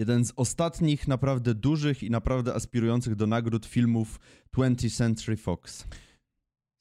[0.00, 4.20] jeden z ostatnich naprawdę dużych i naprawdę aspirujących do nagród filmów
[4.56, 5.86] 20th Century Fox.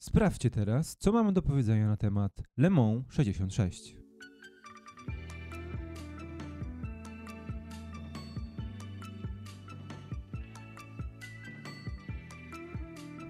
[0.01, 3.95] Sprawdźcie teraz, co mamy do powiedzenia na temat Le Mans 66.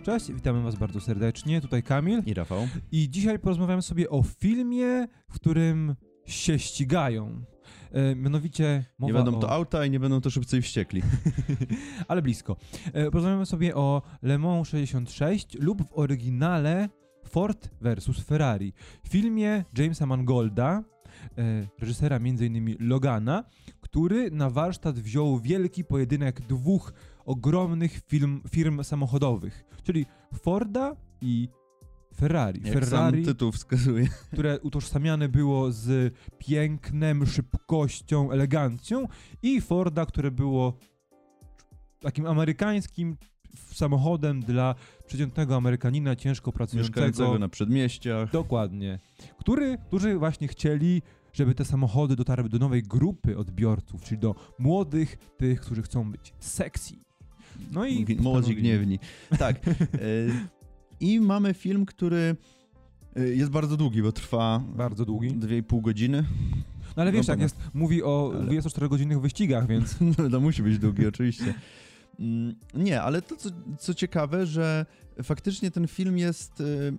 [0.04, 1.62] Cześć, witamy Was bardzo serdecznie.
[1.62, 2.24] Tutaj Kamil.
[2.26, 2.68] I Rafał.
[2.92, 5.96] I dzisiaj porozmawiamy sobie o filmie, w którym
[6.30, 7.42] się ścigają.
[7.92, 9.40] E, mianowicie Nie będą o...
[9.40, 11.02] to auta i nie będą to szybcy i wściekli.
[12.08, 12.58] ale blisko.
[12.94, 16.90] E, porozmawiamy sobie o Le Mans 66 lub w oryginale
[17.30, 18.74] Ford versus Ferrari.
[19.04, 20.84] W filmie Jamesa Mangolda,
[21.38, 22.76] e, reżysera m.in.
[22.80, 23.44] Logana,
[23.82, 26.94] który na warsztat wziął wielki pojedynek dwóch
[27.26, 30.06] ogromnych film, firm samochodowych, czyli
[30.42, 31.50] Forda i
[32.20, 32.62] Ferrari.
[32.64, 34.08] Jak Ferrari, sam tytuł wskazuje.
[34.34, 39.08] które utożsamiane było z pięknem, szybkością, elegancją
[39.44, 40.78] i Forda, które było
[42.00, 43.18] takim amerykańskim
[43.74, 44.76] samochodem dla
[45.08, 47.02] przeciętnego Amerykanina, ciężko pracującego.
[47.02, 48.32] Mieszkającego na przedmieściach.
[48.32, 49.00] Dokładnie.
[49.40, 51.02] Który, którzy właśnie chcieli,
[51.34, 56.34] żeby te samochody dotarły do nowej grupy odbiorców, czyli do młodych, tych, którzy chcą być
[56.40, 56.96] sexy.
[57.72, 59.00] No i Młodzi gniewni.
[59.40, 59.60] Tak.
[61.00, 62.36] I mamy film, który
[63.16, 65.30] e, jest bardzo długi, bo trwa Bardzo długi.
[65.32, 66.26] 2,5 godziny.
[66.98, 67.42] No ale wiesz, No ponad.
[67.42, 71.54] jest, mówi o Ale- 24-godzinnych wyścigach, więc No, to musi być długi, oczywiście.
[72.20, 74.86] Mm, Nie, ale to, co, co ciekawe, że
[75.24, 76.94] faktycznie ten film jest y,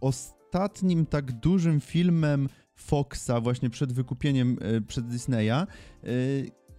[0.00, 5.66] ostatnim tak dużym filmem Foxa właśnie przed wykupieniem y, przed Disneya.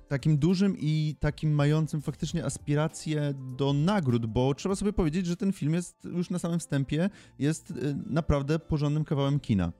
[0.07, 5.53] Takim dużym i takim mającym faktycznie aspiracje do nagród, bo trzeba sobie powiedzieć, że ten
[5.53, 9.71] film jest już na samym wstępie jest y, naprawdę porządnym kawałem kina.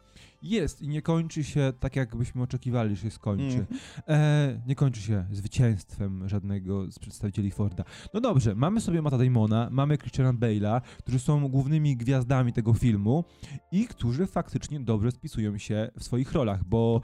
[0.42, 3.56] jest i nie kończy się tak, jakbyśmy oczekiwali, że się skończy.
[3.56, 3.68] Mm.
[4.08, 7.84] E, nie kończy się zwycięstwem żadnego z przedstawicieli Forda.
[8.14, 13.24] No dobrze, mamy sobie Matta Damona, mamy Christiana Bale'a, którzy są głównymi gwiazdami tego filmu
[13.72, 17.02] i którzy faktycznie dobrze spisują się w swoich rolach, bo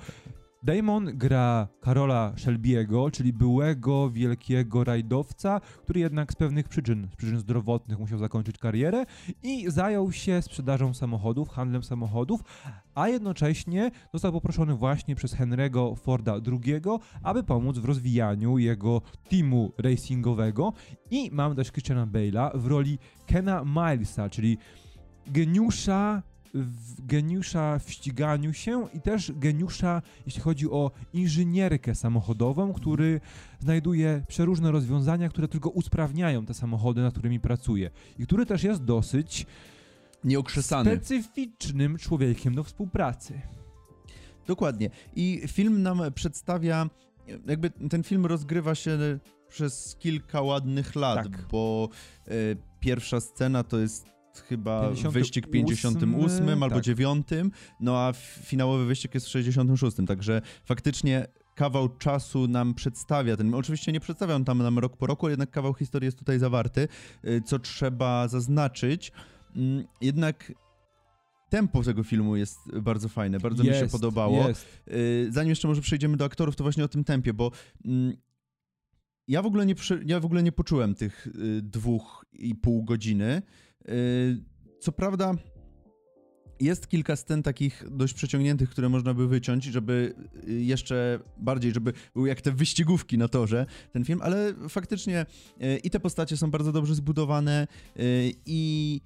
[0.63, 7.39] Damon gra Karola Shelby'ego, czyli byłego wielkiego rajdowca, który jednak z pewnych przyczyn, z przyczyn
[7.39, 9.05] zdrowotnych musiał zakończyć karierę
[9.43, 12.41] i zajął się sprzedażą samochodów, handlem samochodów,
[12.95, 16.81] a jednocześnie został poproszony właśnie przez Henry'ego Forda II,
[17.23, 20.73] aby pomóc w rozwijaniu jego teamu racingowego
[21.11, 24.57] i mamy też Christiana Bale'a w roli Kena Milesa, czyli
[25.27, 26.23] geniusza
[26.99, 33.21] geniusza w ściganiu się i też geniusza, jeśli chodzi o inżynierkę samochodową, który
[33.59, 37.89] znajduje przeróżne rozwiązania, które tylko usprawniają te samochody, nad którymi pracuje.
[38.19, 39.45] I który też jest dosyć
[40.23, 40.91] Nieokrzesany.
[40.95, 43.41] specyficznym człowiekiem do współpracy.
[44.47, 44.89] Dokładnie.
[45.15, 46.89] I film nam przedstawia,
[47.47, 48.97] jakby ten film rozgrywa się
[49.49, 51.47] przez kilka ładnych lat, Tak.
[51.51, 51.89] bo
[52.27, 52.31] e,
[52.79, 56.83] pierwsza scena to jest chyba 58, wyścig 58 albo tak.
[56.83, 57.27] 9,
[57.79, 58.13] no a
[58.43, 63.53] finałowy wyścig jest w 66, także faktycznie kawał czasu nam przedstawia ten.
[63.53, 66.39] Oczywiście nie przedstawia on tam nam rok po roku, ale jednak kawał historii jest tutaj
[66.39, 66.87] zawarty,
[67.27, 69.11] y, co trzeba zaznaczyć.
[69.55, 70.53] Mm, Jednak
[71.49, 74.47] tempo tego filmu jest bardzo fajne, bardzo mi się Jest, podobało.
[74.47, 74.67] Jest.
[74.87, 77.51] Y, Zanim jeszcze może przejdziemy do aktorów, to właśnie o tym tempie, bo
[77.85, 78.13] mm,
[79.27, 83.41] ja w ogóle nie, ja w ogóle nie poczułem tych y, dwóch i pół godziny.
[84.79, 85.33] Co prawda
[86.59, 90.13] jest kilka scen takich dość przeciągniętych, które można by wyciąć, żeby
[90.47, 95.25] y, jeszcze bardziej, żeby był jak te wyścigówki na torze ten film, ale faktycznie
[95.63, 97.67] y, i te postacie są bardzo dobrze zbudowane
[97.99, 99.01] y, i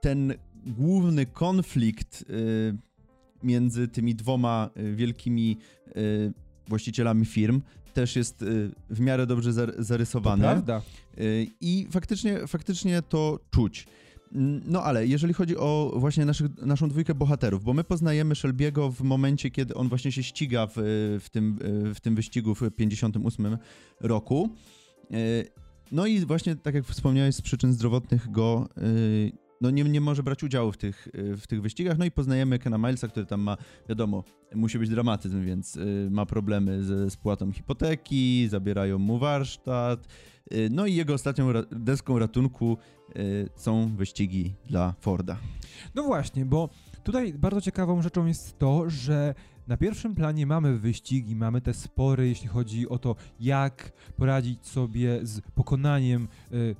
[0.00, 0.34] ten
[0.66, 2.24] główny konflikt
[3.42, 5.58] między tymi dwoma wielkimi
[6.68, 7.60] właścicielami firm
[7.94, 8.44] też jest
[8.90, 10.42] w miarę dobrze zar- To zarysowany.
[10.42, 10.82] prawda.
[11.60, 13.86] I faktycznie, faktycznie to czuć.
[14.66, 19.00] No ale jeżeli chodzi o właśnie naszych, naszą dwójkę bohaterów, bo my poznajemy Shelby'ego w
[19.00, 20.72] momencie, kiedy on właśnie się ściga w,
[21.20, 21.58] w, tym,
[21.94, 23.58] w tym wyścigu w 58
[24.00, 24.50] roku.
[25.14, 25.50] Y,
[25.92, 30.22] No i właśnie, tak jak wspomniałeś, z przyczyn zdrowotnych go y, no nie, nie może
[30.22, 31.98] brać udziału w tych, y, w tych wyścigach.
[31.98, 33.56] No i poznajemy Kena Milesa, który tam ma,
[33.88, 35.78] wiadomo, musi być dramatyzm, więc
[36.10, 40.08] ma problemy ze spłatą hipoteki, zabierają mu warsztat.
[40.52, 42.78] Y, No i jego ostatnią ra- deską ratunku
[43.16, 45.36] y, są wyścigi dla Forda.
[45.94, 46.68] No właśnie, bo
[47.04, 49.34] tutaj bardzo ciekawą rzeczą jest to, że
[49.66, 55.20] na pierwszym planie mamy wyścigi, mamy te spory, jeśli chodzi o to, jak poradzić sobie
[55.22, 56.76] z pokonaniem y,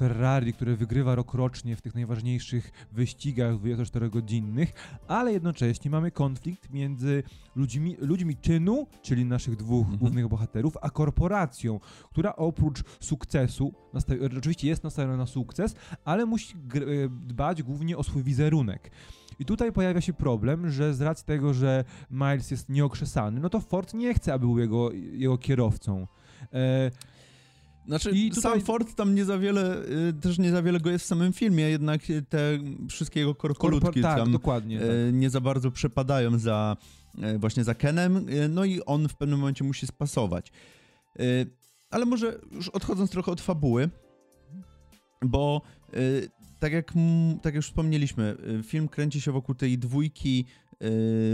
[0.00, 4.66] Ferrari, które wygrywa rokrocznie w tych najważniejszych wyścigach 24-godzinnych,
[5.08, 7.22] ale jednocześnie mamy konflikt między
[7.56, 9.98] ludźmi, ludźmi czynu, czyli naszych dwóch Mhm.
[9.98, 11.80] głównych bohaterów, a korporacją,
[12.10, 13.72] która oprócz sukcesu,
[14.36, 15.74] oczywiście jest nastawiona na sukces,
[16.04, 16.58] ale musi e,
[17.08, 18.90] dbać głównie o swój wizerunek.
[19.38, 23.60] I tutaj pojawia się problem, że z racji tego, że Miles jest nieokrzesany, no to
[23.60, 26.06] Ford nie chce, aby był jego, jego kierowcą.
[26.52, 26.90] E,
[27.90, 30.90] Znaczy, I tutaj- sam Ford tam nie za wiele, y, też nie za wiele go
[30.90, 32.38] jest w samym filmie, jednak te
[32.88, 34.78] wszystkie jego korkolutki korpor- tak, tam dokładnie.
[34.78, 34.88] tak.
[34.88, 36.76] e, nie za bardzo przepadają za
[37.38, 40.52] właśnie za Kenem, no i on w pewnym momencie musi spasować.
[41.90, 43.90] Ale może już odchodząc trochę od fabuły,
[45.24, 45.62] bo
[46.58, 46.92] tak jak,
[47.36, 50.44] tak jak już wspomnieliśmy, film kręci się wokół tej dwójki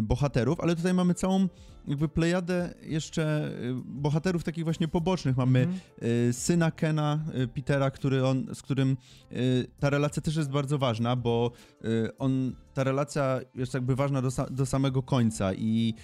[0.03, 1.49] bohaterów, ale tutaj mamy całą
[1.87, 3.51] jakby plejadę jeszcze e,
[3.85, 5.37] bohaterów takich właśnie pobocznych.
[5.37, 5.79] Mamy Mhm.
[6.29, 8.97] y, syna Kena, y, Petera, który on, z którym
[9.33, 11.51] y, ta relacja też jest bardzo ważna, bo
[11.85, 15.95] y, on, ta relacja jest jakby ważna do, do samego końca i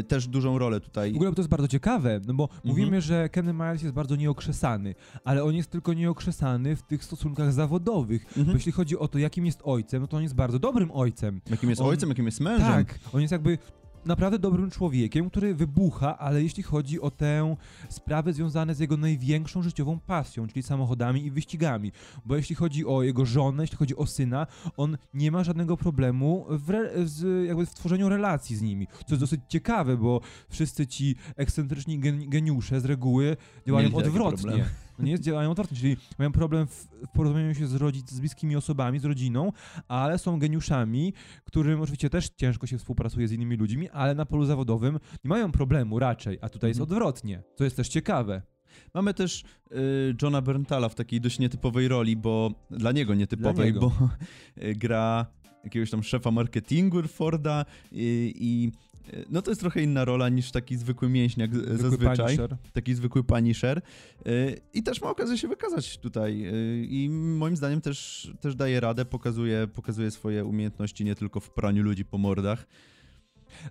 [0.00, 1.12] y, też dużą rolę tutaj.
[1.12, 2.60] W ogóle to jest bardzo ciekawe, no bo Mhm.
[2.64, 4.94] mówimy, że Ken Miles jest bardzo nieokrzesany,
[5.24, 8.24] ale on jest tylko nieokrzesany w tych stosunkach zawodowych.
[8.24, 8.56] Bo Mhm.
[8.56, 11.40] jeśli chodzi o to, jakim jest ojcem, no to on jest bardzo dobrym ojcem.
[11.50, 12.66] Jakim jest on- ojcem, jakim jest mężem.
[12.66, 13.58] Tak, on jest jakby
[14.04, 17.56] naprawdę dobrym człowiekiem, który wybucha, ale jeśli chodzi o tę
[17.88, 21.92] sprawę związane z jego największą życiową pasją, czyli samochodami i wyścigami.
[22.24, 24.46] Bo jeśli chodzi o jego żonę, jeśli chodzi o syna,
[24.76, 28.86] on nie ma żadnego problemu w, re, z, jakby w tworzeniu relacji z nimi.
[28.86, 34.64] Co jest dosyć ciekawe, bo wszyscy ci ekscentryczni gen, geniusze z reguły działają Mieli odwrotnie.
[34.98, 38.56] Nie jest, działają odwrotnie, czyli mają problem w, w porozumieniu się z, rodzic, z bliskimi
[38.56, 39.52] osobami, z rodziną,
[39.88, 41.12] ale są geniuszami,
[41.44, 45.52] którym oczywiście też ciężko się współpracuje z innymi ludźmi, ale na polu zawodowym nie mają
[45.52, 46.92] problemu raczej, a tutaj jest Mhm.
[46.96, 48.42] odwrotnie, co jest też ciekawe.
[48.94, 49.42] Mamy też
[49.72, 53.80] y, Johna Berntala w takiej dość nietypowej roli, bo dla niego nietypowej, niego.
[53.80, 54.08] bo
[54.62, 55.26] y, gra
[55.64, 58.72] jakiegoś tam szefa marketingu Forda i, i
[59.30, 62.16] no to jest trochę inna rola niż taki zwykły mięśniak Zwykły zazwyczaj.
[62.16, 62.56] Punisher.
[62.72, 63.82] taki zwykły punisher
[64.26, 68.80] y, i też ma okazję się wykazać tutaj y, i moim zdaniem też, też daje
[68.80, 72.66] radę, pokazuje, pokazuje swoje umiejętności nie tylko w praniu ludzi po mordach.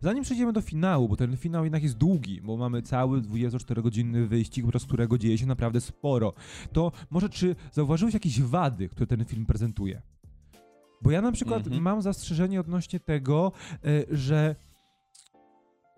[0.01, 4.65] Zanim przejdziemy do finału, bo ten finał jednak jest długi, bo mamy cały 24-godzinny wyścig,
[4.65, 6.33] podczas którego dzieje się naprawdę sporo,
[6.73, 10.01] to może czy zauważyłeś jakieś wady, które ten film prezentuje?
[11.01, 11.83] Bo ja na przykład Mhm.
[11.83, 13.51] mam zastrzeżenie odnośnie tego,
[13.85, 14.55] e, że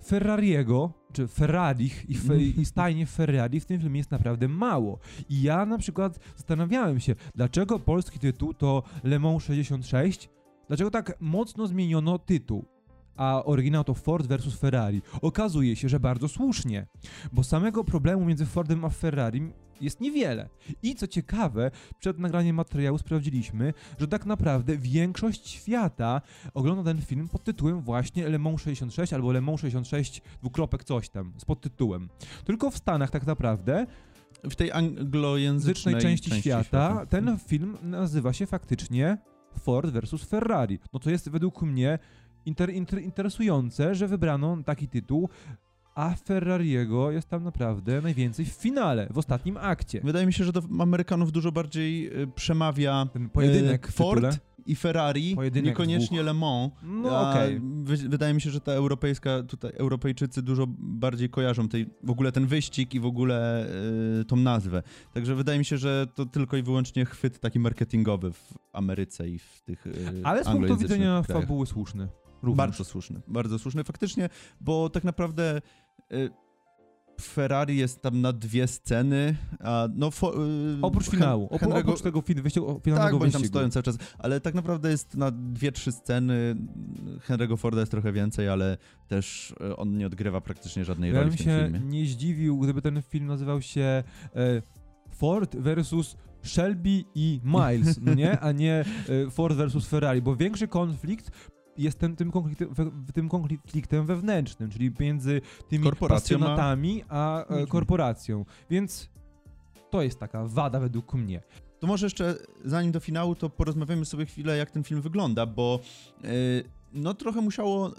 [0.05, 5.00] Ferrariego, czy Ferrarich i, fe, i stajnie Ferrari w tym filmie jest naprawdę mało.
[5.29, 10.29] I ja na przykład zastanawiałem się, dlaczego polski tytuł to Le Mans 66,
[10.67, 12.72] dlaczego tak mocno zmieniono tytuł
[13.15, 15.01] a oryginał to Ford versus Ferrari.
[15.21, 16.88] Okazuje się, że bardzo słusznie,
[17.31, 19.42] bo samego problemu między Fordem a Ferrari
[19.81, 20.50] jest niewiele.
[20.83, 26.21] I co ciekawe, przed nagraniem materiału sprawdziliśmy, że tak naprawdę większość świata
[26.54, 31.09] ogląda ten film pod tytułem właśnie Le Mans 66 albo Le Mans 66 dwukropek coś
[31.09, 32.09] tam, z podtytułem.
[32.45, 33.86] Tylko w Stanach tak naprawdę
[34.50, 37.06] W tej anglojęzycznej muzycznej części, świata, świata.
[37.06, 39.18] ten film nazywa się faktycznie
[39.59, 40.80] Ford versus Ferrari.
[40.94, 42.00] No to jest według mnie
[42.45, 45.30] inter, inter, interesujące, że wybrano taki tytuł,
[45.95, 50.01] a Ferrariego jest tam naprawdę najwięcej w finale, w ostatnim akcie.
[50.04, 53.92] Wydaje mi się, że do Amerykanów dużo bardziej y, przemawia Ten pojedynek y.
[53.92, 56.72] Ford i Ferrari, Pojedynek niekoniecznie Le Mans.
[56.84, 57.62] No okej.
[57.84, 62.31] wy- Wydaje mi się, że ta europejska, tutaj Europejczycy dużo bardziej kojarzą tej, w ogóle
[62.31, 63.68] ten wyścig i w ogóle
[64.22, 64.84] y, tą nazwę.
[65.13, 69.40] Także wydaje mi się, że to tylko i wyłącznie chwyt taki marketingowy w Ameryce i
[69.40, 69.92] w tych y,
[70.23, 71.42] Ale z punktu widzenia krajach.
[71.42, 72.07] fabuły słuszny.
[72.44, 72.57] Również.
[72.57, 74.30] Bardzo słuszny, bardzo słuszny faktycznie,
[74.62, 75.62] bo tak naprawdę
[76.14, 76.30] y,
[77.21, 80.12] Ferrari jest tam na dwie sceny, a no...
[80.12, 83.45] Fo, y, Oprócz Hen- finału, Henry'ego- oprócz tego fin- wyścigu, tak, finalnego bo oni tam
[83.45, 86.56] stoją cały czas, ale tak naprawdę jest na dwie, trzy sceny.
[87.28, 91.30] Henry'ego Forda jest trochę więcej, ale też e, on nie odgrywa praktycznie żadnej Ja roli
[91.30, 91.80] bym w tym się filmie.
[91.80, 93.81] nie zdziwił, gdyby ten film nazywał się
[94.35, 94.62] e,
[95.09, 98.40] Ford versus Shelby i Miles, no nie?
[98.40, 98.85] A nie
[99.31, 101.31] Ford versus Ferrari, bo większy konflikt
[101.77, 107.68] jest ten, tym, konfliktem, we, tym konfliktem wewnętrznym, czyli między tymi pasjonatami a e, ludźmi.
[107.68, 108.45] korporacją.
[108.69, 109.09] Więc
[109.89, 111.42] to jest taka wada według mnie.
[111.80, 115.80] To może jeszcze zanim do finału, to porozmawiamy sobie chwilę, jak ten film wygląda, bo
[116.23, 116.27] e,
[116.94, 117.92] no trochę musiało,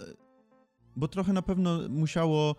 [0.95, 2.55] bo trochę na pewno musiało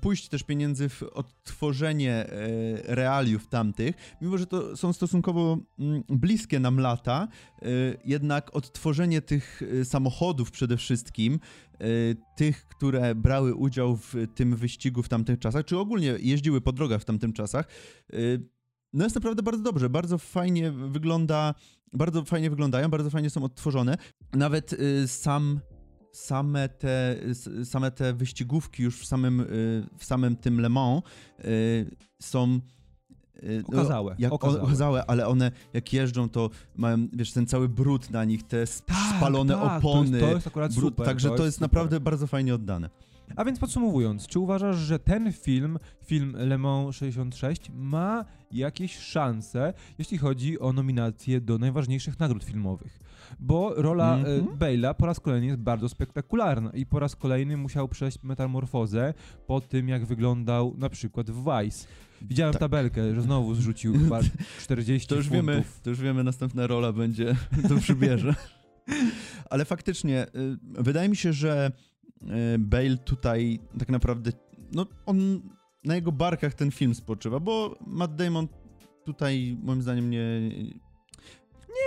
[0.00, 6.60] pójść też pieniędzy w odtworzenie e, realiów tamtych, mimo że to są stosunkowo mm, bliskie
[6.60, 7.28] nam lata,
[7.62, 7.66] e,
[8.04, 11.40] jednak odtworzenie tych samochodów przede wszystkim,
[12.36, 17.00] tych, które brały udział w tym wyścigu w tamtych czasach, czy ogólnie jeździły po drogach
[17.00, 17.66] w tamtych czasach,
[18.92, 21.54] no jest naprawdę bardzo dobrze, bardzo fajnie wygląda,
[21.92, 23.96] bardzo fajnie wyglądają, bardzo fajnie są odtworzone.
[24.32, 25.60] Nawet y, sam
[26.12, 27.16] same te,
[27.64, 29.44] same te wyścigówki już w samym, y,
[29.98, 31.02] w samym tym Le Mans
[31.44, 32.60] y, są
[33.42, 34.62] y, no, Okazałe, jak okazałe.
[34.62, 38.96] okazałe, ale one jak jeżdżą, to mają, wiesz, ten cały brud na nich, te Tak,
[39.16, 40.10] spalone tak, opony.
[40.10, 41.06] To jest, to jest akurat brud, super.
[41.06, 41.68] także to jest, super.
[41.68, 42.90] naprawdę bardzo fajnie oddane.
[43.36, 49.72] A więc podsumowując, czy uważasz, że ten film, film Le Mans 66, ma jakieś szanse,
[49.98, 52.98] jeśli chodzi o nominacje do najważniejszych nagród filmowych?
[53.40, 54.40] Bo rola Mhm.
[54.40, 59.14] e, Bale'a po raz kolejny jest bardzo spektakularna i po raz kolejny musiał przejść metamorfozę
[59.46, 61.86] po tym, jak wyglądał na przykład w Vice.
[62.22, 62.60] Widziałem Tak.
[62.60, 64.20] tabelkę, że znowu zrzucił chyba
[64.60, 65.46] 40 To już funtów.
[65.46, 67.36] wiemy, to już wiemy, następna rola będzie,
[67.68, 68.34] to przybierze.
[69.50, 71.72] Ale faktycznie, y, wydaje mi się, że
[72.58, 74.30] Bale tutaj tak naprawdę,
[74.72, 75.40] no on,
[75.84, 78.48] na jego barkach ten film spoczywa, bo Matt Damon
[79.04, 80.50] tutaj moim zdaniem nie...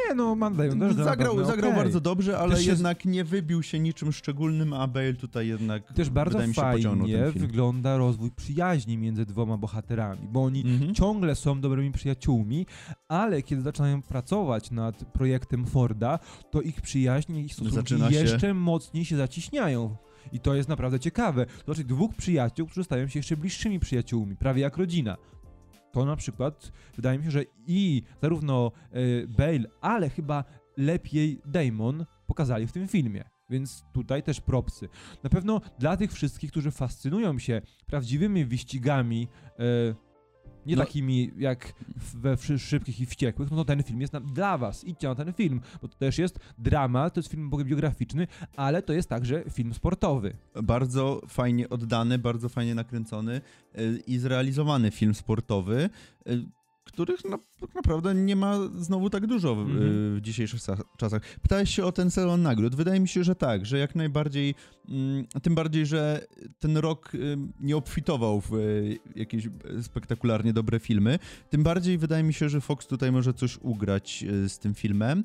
[0.09, 1.83] Nie no, Matt Damon też gra zagrał naprawdę zagrał okej.
[1.83, 6.09] bardzo dobrze, ale Też jednak nie wybił się niczym szczególnym, a Bale tutaj jednak Też
[6.09, 10.95] bardzo mi się fajnie wygląda rozwój przyjaźni między dwoma bohaterami, bo oni Mhm.
[10.95, 12.65] ciągle są dobrymi przyjaciółmi,
[13.07, 16.19] ale kiedy zaczynają pracować nad projektem Forda,
[16.51, 19.95] to ich przyjaźń i ich stosunki Zaczyna się- jeszcze mocniej się zaciśniają.
[20.31, 21.45] I to jest naprawdę ciekawe.
[21.45, 25.17] To znaczy dwóch przyjaciół, którzy stają się jeszcze bliższymi przyjaciółmi, prawie jak rodzina.
[25.91, 30.43] To na przykład wydaje mi się, że i zarówno e, Bale, ale chyba
[30.77, 33.23] lepiej Damon pokazali w tym filmie.
[33.49, 34.89] Więc tutaj też propsy.
[35.23, 39.27] Na pewno dla tych wszystkich, którzy fascynują się prawdziwymi wyścigami,
[39.59, 40.10] e,
[40.65, 40.85] nie No.
[40.85, 41.73] takimi jak
[42.13, 44.83] we Szybkich i Wściekłych, no to ten film jest na, dla was.
[44.83, 48.93] Idźcie na ten film, bo to też jest drama, to jest film biograficzny, ale to
[48.93, 50.33] jest także film sportowy.
[50.63, 53.41] bardzo fajnie oddany, bardzo fajnie nakręcony
[53.79, 55.89] y, i zrealizowany film sportowy,
[56.27, 56.45] y,
[56.83, 59.77] których na, tak naprawdę nie ma znowu tak dużo w, Mhm.
[60.15, 61.21] y, w dzisiejszych sa- czasach.
[61.41, 62.75] Pytałeś się o ten sezon nagród.
[62.75, 64.55] Wydaje mi się, że tak, że jak najbardziej,
[64.89, 66.25] mm, tym bardziej, że
[66.59, 69.49] ten rok y, nie obfitował w y, jakieś
[69.81, 71.19] spektakularnie dobre filmy,
[71.49, 75.23] tym bardziej wydaje mi się, że Fox tutaj może coś ugrać y, z tym filmem.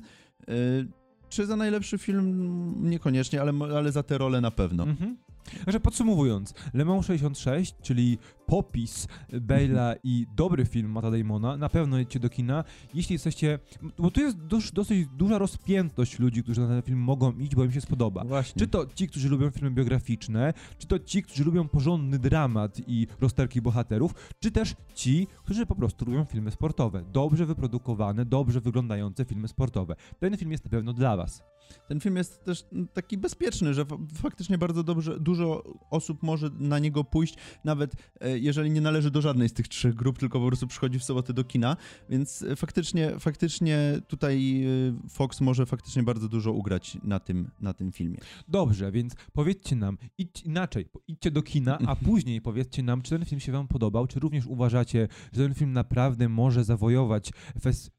[0.49, 0.87] Y,
[1.29, 2.73] Czy za najlepszy film?
[2.89, 4.83] Niekoniecznie, ale, ale za tę rolę na pewno.
[4.83, 5.17] Mhm.
[5.65, 11.97] Także podsumowując, Le Mans 66, czyli popis Bale'a i dobry film Mata Damona, na pewno
[11.97, 12.63] jedźcie do kina,
[12.93, 13.59] jeśli jesteście,
[13.97, 17.63] bo tu jest dość, dosyć duża rozpiętość ludzi, którzy na ten film mogą iść, bo
[17.63, 18.23] im się spodoba.
[18.23, 18.59] Właśnie.
[18.59, 23.07] Czy to ci, którzy lubią filmy biograficzne, czy to ci, którzy lubią porządny dramat i
[23.21, 27.03] rozterki bohaterów, czy też ci, którzy po prostu lubią filmy sportowe.
[27.13, 29.95] Dobrze wyprodukowane, dobrze wyglądające filmy sportowe.
[30.19, 31.43] Ten film jest na pewno dla was.
[31.87, 36.49] Ten film jest też mm, taki bezpieczny, że fa- faktycznie bardzo dobrze, dużo osób może
[36.59, 40.39] na niego pójść, nawet e, jeżeli nie należy do żadnej z tych trzech grup, tylko
[40.39, 41.77] po prostu przychodzi w sobotę do kina,
[42.09, 47.73] więc e, faktycznie, faktycznie tutaj e, Fox może faktycznie bardzo dużo ugrać na tym, na
[47.73, 48.17] tym filmie.
[48.47, 53.25] Dobrze, więc powiedzcie nam, idź inaczej, idźcie do kina, a później powiedzcie nam, czy ten
[53.25, 57.31] film się wam podobał, czy również uważacie, że ten film naprawdę może zawojować
[57.61, 57.91] fes...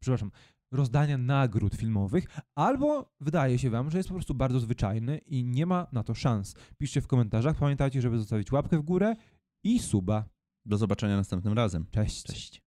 [0.00, 0.30] przepraszam,
[0.72, 2.24] rozdania nagród filmowych,
[2.54, 6.14] albo wydaje się wam, że jest po prostu bardzo zwyczajny i nie ma na to
[6.14, 6.54] szans.
[6.78, 9.16] Piszcie w komentarzach, pamiętajcie, żeby zostawić łapkę w górę
[9.64, 10.24] i suba.
[10.66, 11.86] Do zobaczenia następnym razem.
[11.90, 12.22] Cześć.
[12.22, 12.58] Cześć.